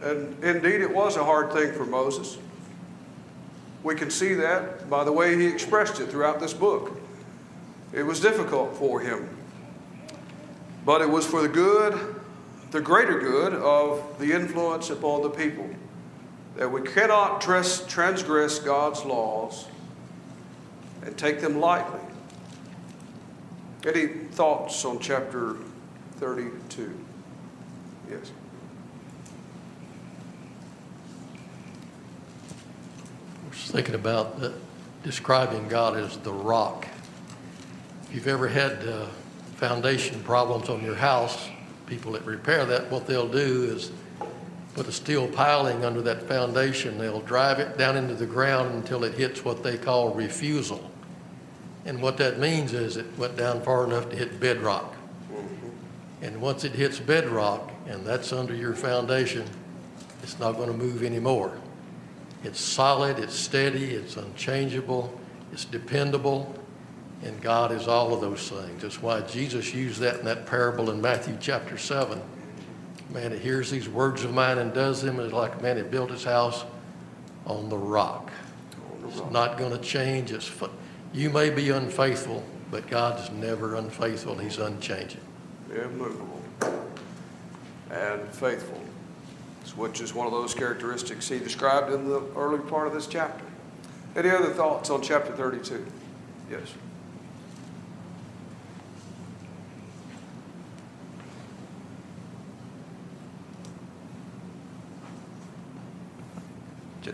[0.00, 2.38] And indeed, it was a hard thing for Moses.
[3.82, 6.98] We can see that by the way he expressed it throughout this book.
[7.92, 9.35] It was difficult for him
[10.86, 12.14] but it was for the good,
[12.70, 15.68] the greater good of the influence upon the people.
[16.54, 19.66] That we cannot transgress God's laws
[21.02, 22.00] and take them lightly.
[23.84, 25.56] Any thoughts on chapter
[26.18, 26.96] 32?
[28.08, 28.30] Yes.
[33.44, 34.54] I was thinking about the,
[35.02, 36.86] describing God as the rock.
[38.04, 39.06] If you've ever had uh,
[39.56, 41.48] foundation problems on your house,
[41.86, 43.90] people that repair that, what they'll do is
[44.74, 46.98] put a steel piling under that foundation.
[46.98, 50.90] They'll drive it down into the ground until it hits what they call refusal.
[51.86, 54.94] And what that means is it went down far enough to hit bedrock.
[56.20, 59.46] And once it hits bedrock, and that's under your foundation,
[60.22, 61.56] it's not going to move anymore.
[62.42, 65.18] It's solid, it's steady, it's unchangeable,
[65.52, 66.54] it's dependable,
[67.22, 68.82] and God is all of those things.
[68.82, 72.20] That's why Jesus used that in that parable in Matthew chapter 7.
[73.10, 75.90] Man that hears these words of mine and does them is like a man that
[75.90, 76.64] built his house
[77.46, 78.30] on the rock.
[79.08, 80.32] It's not going to change.
[80.32, 80.50] It's
[81.12, 84.36] you may be unfaithful, but God is never unfaithful.
[84.36, 85.20] He's unchanging.
[85.70, 86.42] Immovable
[87.90, 88.80] and faithful,
[89.76, 93.44] which is one of those characteristics he described in the early part of this chapter.
[94.14, 95.86] Any other thoughts on chapter 32?
[96.50, 96.74] Yes.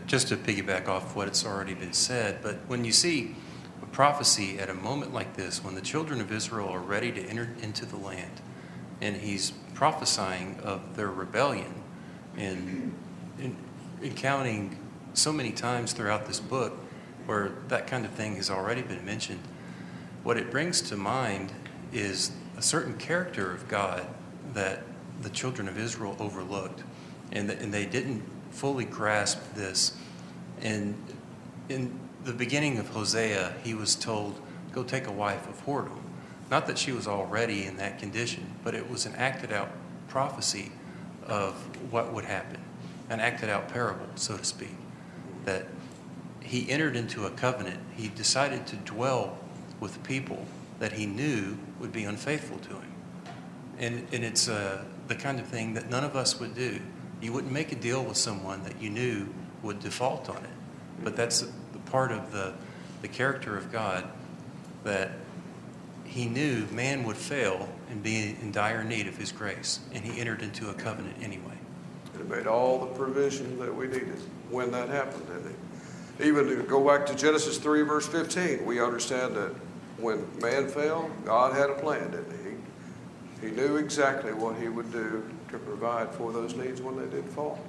[0.06, 3.34] Just to piggyback off what it's already been said, but when you see
[3.82, 7.22] a prophecy at a moment like this, when the children of Israel are ready to
[7.22, 8.40] enter into the land,
[9.00, 11.74] and he's prophesying of their rebellion,
[12.36, 12.94] and,
[13.40, 13.56] and
[14.00, 14.78] recounting
[15.14, 16.72] so many times throughout this book
[17.26, 19.40] where that kind of thing has already been mentioned,
[20.22, 21.52] what it brings to mind
[21.92, 24.06] is a certain character of God
[24.54, 24.82] that
[25.20, 26.82] the children of Israel overlooked,
[27.32, 29.96] and, and they didn't fully grasp this.
[30.60, 30.94] And
[31.68, 34.40] in the beginning of Hosea, he was told,
[34.72, 36.00] Go take a wife of whoredom.
[36.50, 39.70] Not that she was already in that condition, but it was an acted out
[40.08, 40.72] prophecy
[41.26, 41.54] of
[41.90, 42.60] what would happen,
[43.10, 44.74] an acted out parable, so to speak,
[45.44, 45.66] that
[46.42, 47.80] he entered into a covenant.
[47.96, 49.38] He decided to dwell
[49.80, 50.46] with people
[50.78, 52.92] that he knew would be unfaithful to him.
[53.78, 56.80] And, and it's uh, the kind of thing that none of us would do.
[57.22, 59.28] You wouldn't make a deal with someone that you knew
[59.62, 60.50] would default on it.
[61.04, 62.52] But that's the part of the,
[63.00, 64.04] the character of God
[64.82, 65.12] that
[66.04, 69.78] he knew man would fail and be in dire need of his grace.
[69.94, 71.56] And he entered into a covenant anyway.
[72.14, 74.18] It made all the provision that we needed
[74.50, 76.26] when that happened, didn't it?
[76.26, 79.52] Even to go back to Genesis 3, verse 15, we understand that
[79.96, 82.32] when man fell, God had a plan, didn't
[83.40, 83.46] he?
[83.46, 87.24] He knew exactly what he would do to provide for those needs when they did
[87.26, 87.60] fall.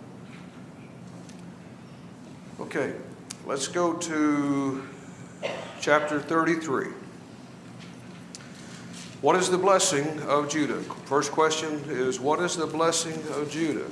[2.60, 2.94] Okay,
[3.46, 4.84] let's go to
[5.82, 6.88] chapter 33.
[9.22, 10.80] What is the blessing of Judah?
[11.06, 13.90] First question is what is the blessing of Judah?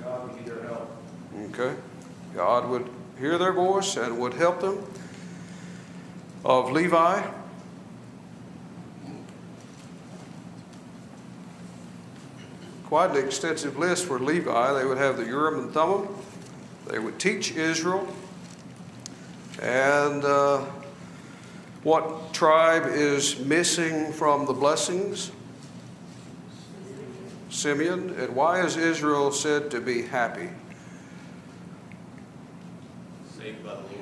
[0.00, 0.90] God would be their help.
[1.50, 1.76] Okay?
[2.34, 2.88] God would
[3.28, 4.82] hear their voice and would help them.
[6.44, 7.30] Of Levi,
[12.84, 14.72] quite an extensive list for Levi.
[14.72, 16.08] They would have the Urim and Thummim.
[16.86, 18.08] They would teach Israel.
[19.60, 20.64] And uh,
[21.82, 25.32] what tribe is missing from the blessings?
[27.50, 28.14] Simeon.
[28.18, 30.48] And why is Israel said to be happy?
[33.38, 33.94] Saved by the Lord.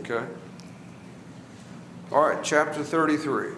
[0.00, 0.24] Okay.
[2.12, 3.52] All right, chapter 33.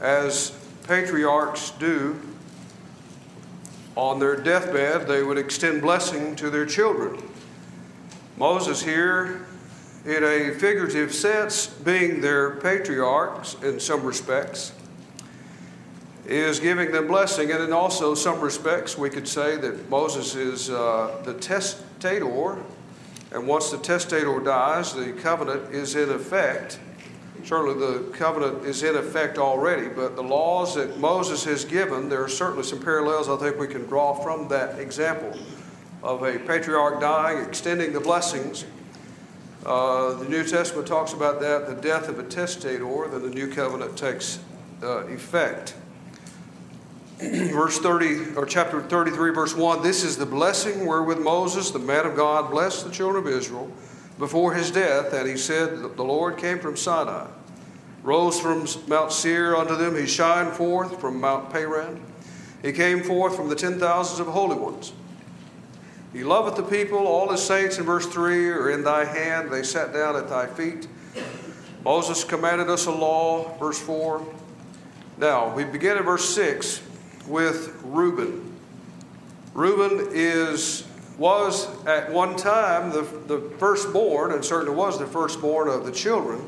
[0.00, 0.50] As
[0.86, 2.18] patriarchs do,
[3.96, 7.22] on their deathbed, they would extend blessing to their children.
[8.36, 9.44] Moses here,
[10.04, 14.72] in a figurative sense, being their patriarchs in some respects,
[16.24, 17.50] is giving them blessing.
[17.50, 22.62] And in also some respects, we could say that Moses is uh, the testator.
[23.32, 26.80] And once the testator dies, the covenant is in effect.
[27.44, 32.22] Certainly, the covenant is in effect already, but the laws that Moses has given, there
[32.22, 35.38] are certainly some parallels I think we can draw from that example
[36.02, 38.66] of a patriarch dying, extending the blessings.
[39.64, 43.48] Uh, the New Testament talks about that, the death of a testator, then the new
[43.48, 44.40] covenant takes
[44.82, 45.74] uh, effect.
[47.52, 52.06] verse 30, or chapter 33, verse 1 This is the blessing wherewith Moses, the man
[52.06, 53.70] of God, blessed the children of Israel
[54.18, 55.12] before his death.
[55.12, 57.26] And he said, The Lord came from Sinai,
[58.02, 59.96] rose from Mount Seir unto them.
[59.96, 62.00] He shined forth from Mount Paran.
[62.62, 64.94] He came forth from the ten thousands of holy ones.
[66.14, 69.52] He loveth the people, all his saints, in verse 3, are in thy hand.
[69.52, 70.88] They sat down at thy feet.
[71.84, 74.26] Moses commanded us a law, verse 4.
[75.18, 76.80] Now, we begin at verse 6
[77.26, 78.56] with Reuben.
[79.54, 80.86] Reuben is
[81.18, 86.42] was at one time the, the firstborn, and certainly was the firstborn of the children.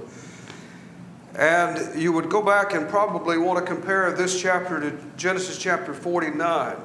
[1.34, 5.92] And you would go back and probably want to compare this chapter to Genesis chapter
[5.92, 6.76] 49.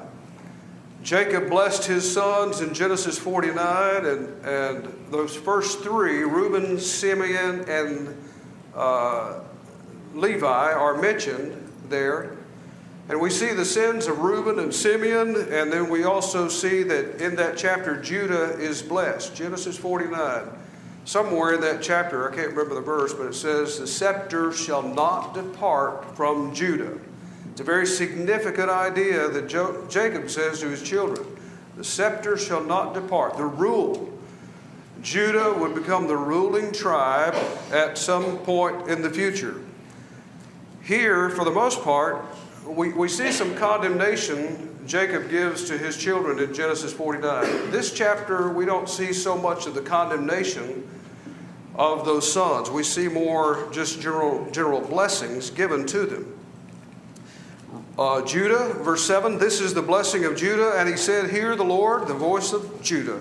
[1.02, 8.16] Jacob blessed his sons in Genesis 49, and, and those first three, Reuben, Simeon, and
[8.74, 9.40] uh,
[10.14, 12.37] Levi, are mentioned there.
[13.08, 17.22] And we see the sins of Reuben and Simeon, and then we also see that
[17.22, 19.34] in that chapter, Judah is blessed.
[19.34, 20.46] Genesis 49.
[21.06, 24.82] Somewhere in that chapter, I can't remember the verse, but it says, The scepter shall
[24.82, 26.98] not depart from Judah.
[27.50, 31.26] It's a very significant idea that jo- Jacob says to his children
[31.78, 33.38] The scepter shall not depart.
[33.38, 34.12] The rule.
[35.00, 37.34] Judah would become the ruling tribe
[37.72, 39.62] at some point in the future.
[40.82, 42.22] Here, for the most part,
[42.68, 47.70] we, we see some condemnation Jacob gives to his children in Genesis 49.
[47.70, 50.88] This chapter, we don't see so much of the condemnation
[51.74, 52.70] of those sons.
[52.70, 56.38] We see more just general, general blessings given to them.
[57.98, 60.74] Uh, Judah, verse 7 This is the blessing of Judah.
[60.76, 63.20] And he said, Hear the Lord, the voice of Judah,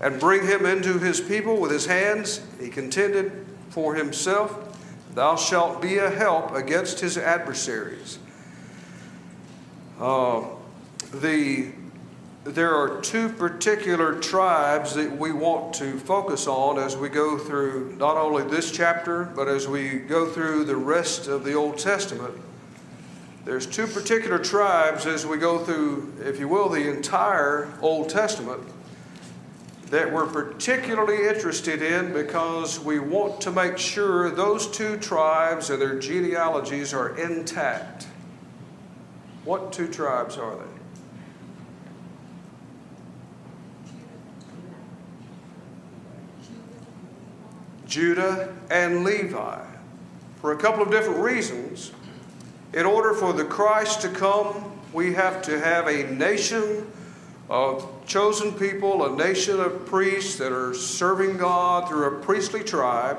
[0.00, 2.40] and bring him into his people with his hands.
[2.60, 4.78] He contended for himself.
[5.14, 8.18] Thou shalt be a help against his adversaries.
[10.00, 10.44] Uh,
[11.12, 11.72] the
[12.44, 17.96] there are two particular tribes that we want to focus on as we go through
[17.98, 22.34] not only this chapter, but as we go through the rest of the Old Testament.
[23.46, 28.62] There's two particular tribes as we go through, if you will, the entire Old Testament
[29.90, 35.80] that we're particularly interested in because we want to make sure those two tribes and
[35.80, 38.06] their genealogies are intact.
[39.44, 40.62] What two tribes are they?
[47.86, 49.60] Judah, and Levi.
[50.40, 51.92] For a couple of different reasons.
[52.72, 56.90] In order for the Christ to come, we have to have a nation
[57.48, 63.18] of chosen people, a nation of priests that are serving God through a priestly tribe.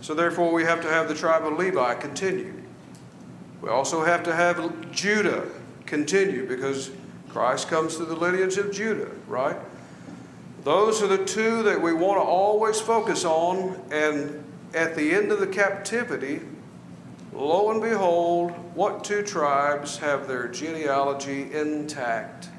[0.00, 2.63] So, therefore, we have to have the tribe of Levi continue.
[3.64, 5.48] We also have to have Judah
[5.86, 6.90] continue because
[7.30, 9.56] Christ comes through the lineage of Judah, right?
[10.64, 14.44] Those are the two that we want to always focus on, and
[14.74, 16.42] at the end of the captivity,
[17.32, 22.50] lo and behold, what two tribes have their genealogy intact?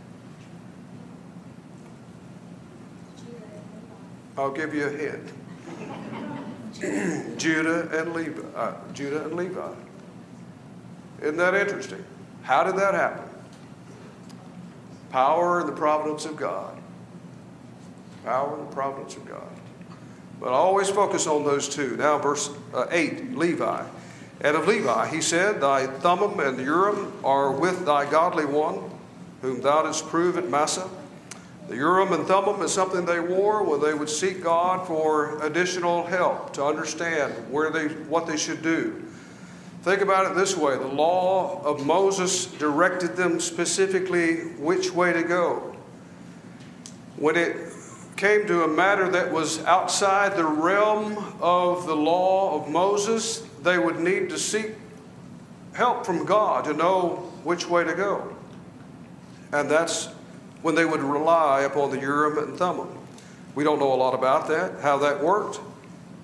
[4.36, 5.32] I'll give you a hint.
[7.38, 8.42] Judah and Levi.
[8.56, 9.72] Uh, Judah and Levi.
[11.22, 12.04] Isn't that interesting?
[12.44, 13.28] How did that happen?
[15.12, 16.76] Power and the providence of God
[18.26, 19.48] power and the providence of God.
[20.42, 21.96] But always focus on those two.
[21.96, 23.86] Now, verse uh, 8 Levi.
[24.42, 28.82] And of Levi, he said, Thy Thummim and the Urim are with thy godly one,
[29.42, 30.90] whom thou didst prove at Massah.
[31.70, 36.06] The Urim and Thummim is something they wore when they would seek God for additional
[36.06, 39.05] help to understand where they, what they should do.
[39.86, 45.22] Think about it this way the law of Moses directed them specifically which way to
[45.22, 45.76] go.
[47.18, 47.56] When it
[48.18, 53.78] came to a matter that was outside the realm of the law of Moses, they
[53.78, 54.72] would need to seek
[55.74, 58.36] help from God to know which way to go.
[59.52, 60.08] And that's
[60.64, 62.90] when they would rely upon the Urim and Thummim.
[63.54, 65.60] We don't know a lot about that, how that worked,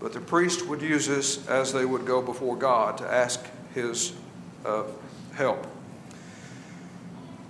[0.02, 4.14] but the priest would use this as they would go before God to ask his
[4.66, 4.84] uh,
[5.36, 5.68] help.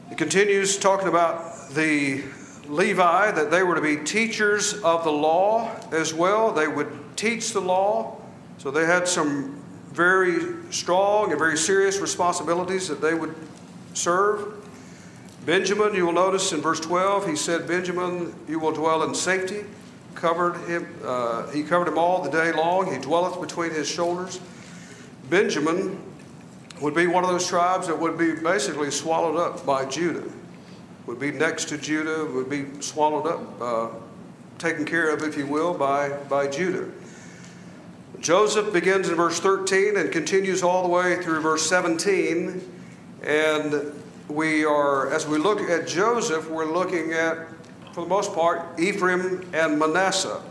[0.10, 2.22] He continues talking about the
[2.68, 6.52] Levi that they were to be teachers of the law as well.
[6.52, 8.18] They would teach the law.
[8.58, 13.34] So they had some very strong and very serious responsibilities that they would
[13.94, 14.58] serve.
[15.46, 19.64] Benjamin, you will notice in verse 12, he said, Benjamin, you will dwell in safety.
[20.16, 22.92] Covered him, uh, he covered him all the day long.
[22.92, 24.40] He dwelleth between his shoulders.
[25.30, 26.02] Benjamin
[26.82, 30.30] would be one of those tribes that would be basically swallowed up by Judah
[31.06, 33.90] would be next to Judah, would be swallowed up, uh,
[34.58, 36.90] taken care of, if you will, by, by Judah.
[38.20, 42.62] Joseph begins in verse 13 and continues all the way through verse 17.
[43.24, 43.94] And
[44.28, 47.40] we are, as we look at Joseph, we're looking at,
[47.94, 50.42] for the most part, Ephraim and Manasseh.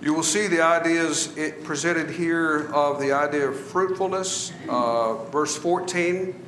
[0.00, 1.34] You will see the ideas
[1.64, 4.52] presented here of the idea of fruitfulness.
[4.68, 6.44] Uh, verse 14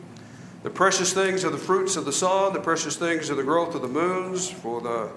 [0.62, 3.74] the precious things are the fruits of the sun, the precious things are the growth
[3.74, 5.08] of the moons, for the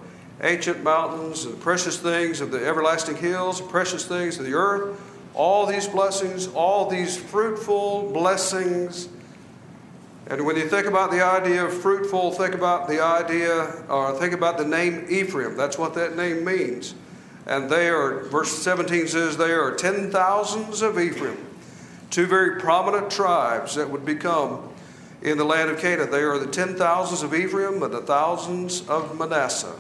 [0.42, 5.02] ancient mountains, the precious things of the everlasting hills, the precious things of the earth.
[5.34, 9.10] All these blessings, all these fruitful blessings.
[10.28, 14.34] And when you think about the idea of fruitful, think about the idea, or think
[14.34, 15.58] about the name Ephraim.
[15.58, 16.96] That's what that name means.
[17.46, 21.38] And they are, verse 17 says, they are ten thousands of Ephraim,
[22.10, 24.70] two very prominent tribes that would become
[25.22, 26.10] in the land of Canaan.
[26.10, 29.76] They are the ten thousands of Ephraim and the thousands of Manasseh.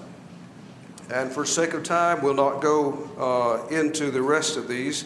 [1.09, 5.05] And for sake of time, we'll not go uh, into the rest of these.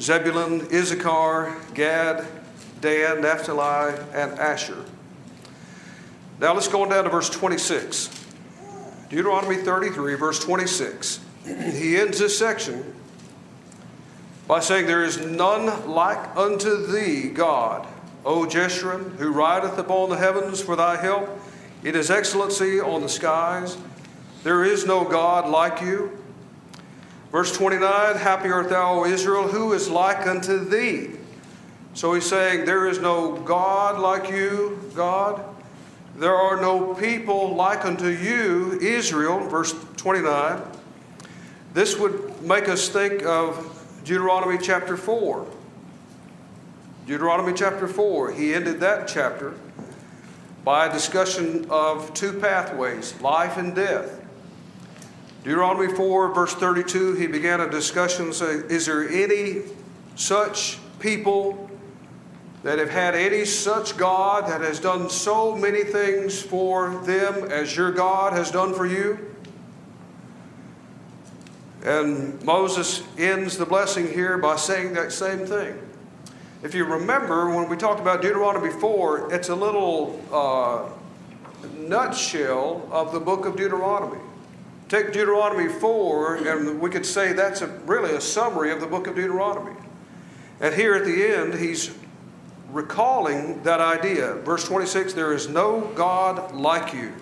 [0.00, 2.26] Zebulun, Issachar, Gad,
[2.82, 4.84] Dan, Naphtali, and Asher.
[6.38, 8.10] Now let's go on down to verse 26.
[9.08, 11.20] Deuteronomy 33, verse 26.
[11.44, 12.94] He ends this section
[14.46, 17.86] by saying, There is none like unto thee, God
[18.24, 21.28] O Jeshurun, who rideth upon the heavens for thy help,
[21.82, 23.76] in his excellency on the skies.
[24.44, 26.18] There is no God like you.
[27.32, 31.10] Verse 29 Happy art thou, O Israel, who is like unto thee?
[31.94, 35.44] So he's saying, There is no God like you, God.
[36.16, 39.40] There are no people like unto you, Israel.
[39.48, 40.62] Verse 29.
[41.74, 45.46] This would make us think of Deuteronomy chapter 4.
[47.06, 48.32] Deuteronomy chapter 4.
[48.32, 49.54] He ended that chapter
[50.64, 54.20] by a discussion of two pathways life and death.
[55.44, 59.62] Deuteronomy 4, verse 32, he began a discussion saying, Is there any
[60.14, 61.61] such people
[62.62, 67.76] that have had any such God that has done so many things for them as
[67.76, 69.18] your God has done for you?
[71.84, 75.76] And Moses ends the blessing here by saying that same thing.
[76.62, 80.88] If you remember, when we talked about Deuteronomy 4, it's a little uh,
[81.76, 84.20] nutshell of the book of Deuteronomy.
[84.88, 89.08] Take Deuteronomy 4, and we could say that's a, really a summary of the book
[89.08, 89.74] of Deuteronomy.
[90.60, 91.90] And here at the end, he's
[92.72, 94.34] recalling that idea.
[94.36, 97.12] Verse 26 there is no God like you.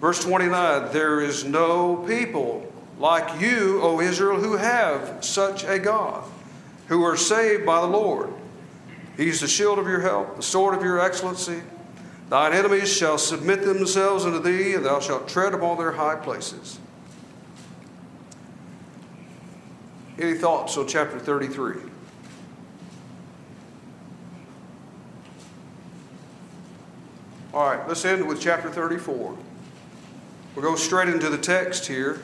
[0.00, 6.24] Verse 29 there is no people like you, O Israel, who have such a God
[6.88, 8.32] who are saved by the Lord.
[9.16, 11.62] He's the shield of your help, the sword of your excellency.
[12.28, 16.78] Thine enemies shall submit themselves unto thee, and thou shalt tread upon their high places.
[20.18, 21.91] Any thoughts on chapter 33?
[27.54, 29.36] All right, let's end with chapter 34.
[30.54, 32.22] We'll go straight into the text here.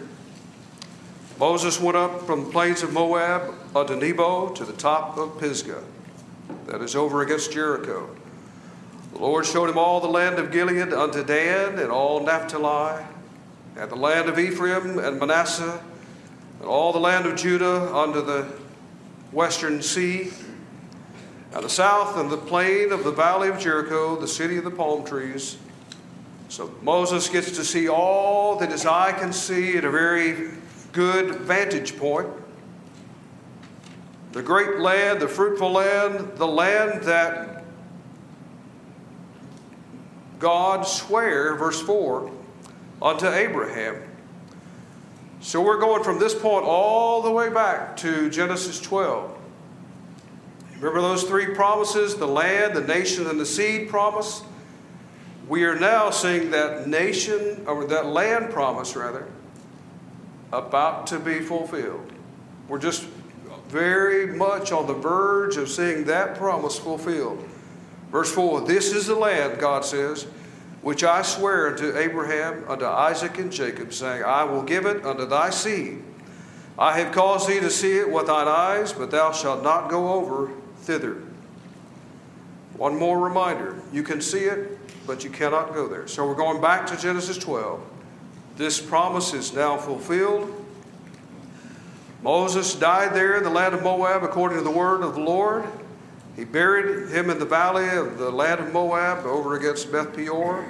[1.39, 5.85] Moses went up from the plains of Moab unto Nebo to the top of Pisgah,
[6.67, 8.09] that is over against Jericho.
[9.13, 13.05] The Lord showed him all the land of Gilead unto Dan and all Naphtali,
[13.77, 15.79] and the land of Ephraim and Manasseh,
[16.61, 18.49] and all the land of Judah unto the
[19.33, 20.33] western sea,
[21.53, 24.71] and the south and the plain of the valley of Jericho, the city of the
[24.71, 25.57] palm trees.
[26.49, 30.51] So Moses gets to see all that his eye can see at a very
[30.93, 32.29] good vantage point.
[34.33, 37.65] The great land, the fruitful land, the land that
[40.39, 42.31] God sware, verse 4,
[43.01, 44.03] unto Abraham.
[45.41, 49.38] So we're going from this point all the way back to Genesis 12.
[50.81, 54.43] Remember those three promises the land, the nation, and the seed promise?
[55.49, 59.27] We are now seeing that nation, or that land promise rather,
[60.53, 62.13] about to be fulfilled.
[62.69, 63.09] We're just
[63.69, 67.45] very much on the verge of seeing that promise fulfilled.
[68.13, 70.27] Verse 4 This is the land, God says,
[70.83, 75.27] which I swear unto Abraham, unto Isaac, and Jacob, saying, I will give it unto
[75.27, 76.05] thy seed.
[76.79, 80.13] I have caused thee to see it with thine eyes, but thou shalt not go
[80.13, 80.53] over
[80.89, 81.19] thither.
[82.79, 86.09] One more reminder you can see it, but you cannot go there.
[86.09, 87.79] So we're going back to Genesis 12.
[88.57, 90.65] This promise is now fulfilled.
[92.23, 95.67] Moses died there in the land of Moab according to the word of the Lord.
[96.35, 100.67] He buried him in the valley of the land of Moab over against Beth Peor.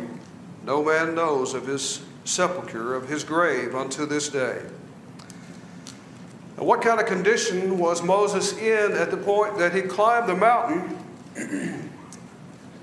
[0.65, 4.63] No man knows of his sepulchre, of his grave unto this day.
[6.59, 10.99] What kind of condition was Moses in at the point that he climbed the mountain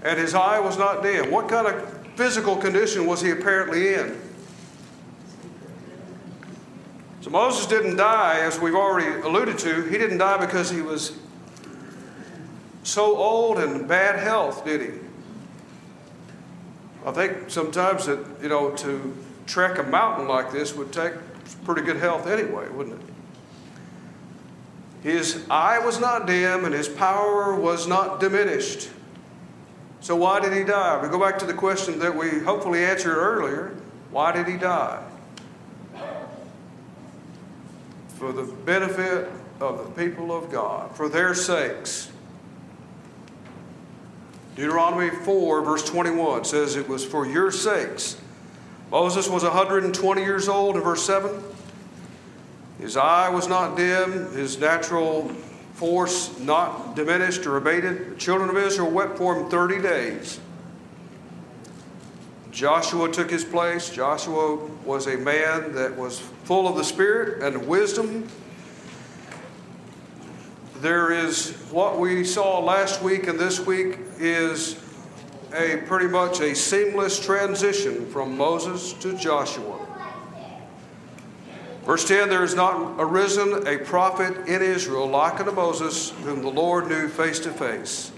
[0.01, 1.29] and his eye was not dim?
[1.29, 4.21] What kind of physical condition was he apparently in?
[7.19, 11.17] So Moses didn't die, as we've already alluded to, he didn't die because he was
[12.83, 14.99] so old and bad health, did he?
[17.05, 19.17] I think sometimes that, you know, to
[19.47, 21.13] trek a mountain like this would take
[21.65, 23.14] pretty good health anyway, wouldn't it?
[25.05, 28.89] His eye was not dim and his power was not diminished.
[30.01, 30.99] So, why did he die?
[31.01, 33.75] We go back to the question that we hopefully answered earlier
[34.09, 35.03] why did he die?
[38.15, 39.29] for the benefit
[39.59, 42.09] of the people of God, for their sakes.
[44.55, 48.17] Deuteronomy 4, verse 21 says, It was for your sakes.
[48.89, 51.31] Moses was 120 years old in verse 7.
[52.79, 55.29] His eye was not dim, his natural
[55.75, 58.11] force not diminished or abated.
[58.11, 60.39] The children of Israel wept for him 30 days.
[62.51, 63.89] Joshua took his place.
[63.89, 64.55] Joshua
[64.85, 68.27] was a man that was full of the Spirit and wisdom.
[70.79, 74.81] There is what we saw last week and this week is
[75.53, 79.85] a pretty much a seamless transition from Moses to Joshua.
[81.85, 86.49] Verse 10 There is not arisen a prophet in Israel like unto Moses, whom the
[86.49, 88.11] Lord knew face to face.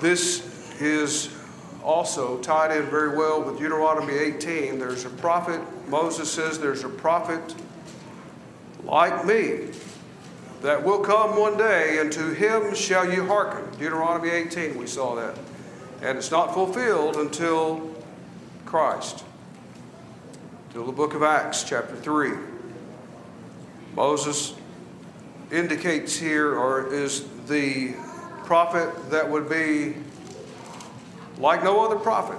[0.00, 1.34] This is
[1.82, 4.78] also tied in very well with Deuteronomy 18.
[4.78, 7.54] There's a prophet, Moses says, there's a prophet
[8.84, 9.70] like me
[10.62, 13.70] that will come one day, and to him shall you hearken.
[13.78, 15.38] Deuteronomy 18, we saw that.
[16.02, 17.94] And it's not fulfilled until
[18.64, 19.24] Christ,
[20.74, 22.32] till the book of Acts, chapter 3.
[23.94, 24.54] Moses
[25.52, 27.94] indicates here, or is the
[28.42, 29.94] prophet that would be
[31.38, 32.38] like no other prophet.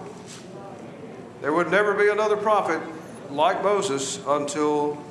[1.39, 2.81] There would never be another prophet
[3.29, 5.01] like Moses until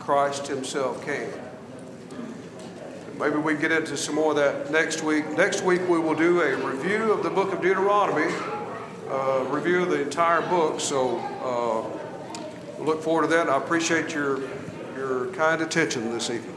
[0.00, 1.30] Christ himself came.
[3.16, 5.30] Maybe we get into some more of that next week.
[5.36, 8.34] Next week we will do a review of the book of Deuteronomy,
[9.08, 10.80] uh, review of the entire book.
[10.80, 12.05] So uh,
[12.78, 13.48] look forward to that.
[13.48, 14.40] I appreciate your
[14.96, 16.55] your kind attention this evening.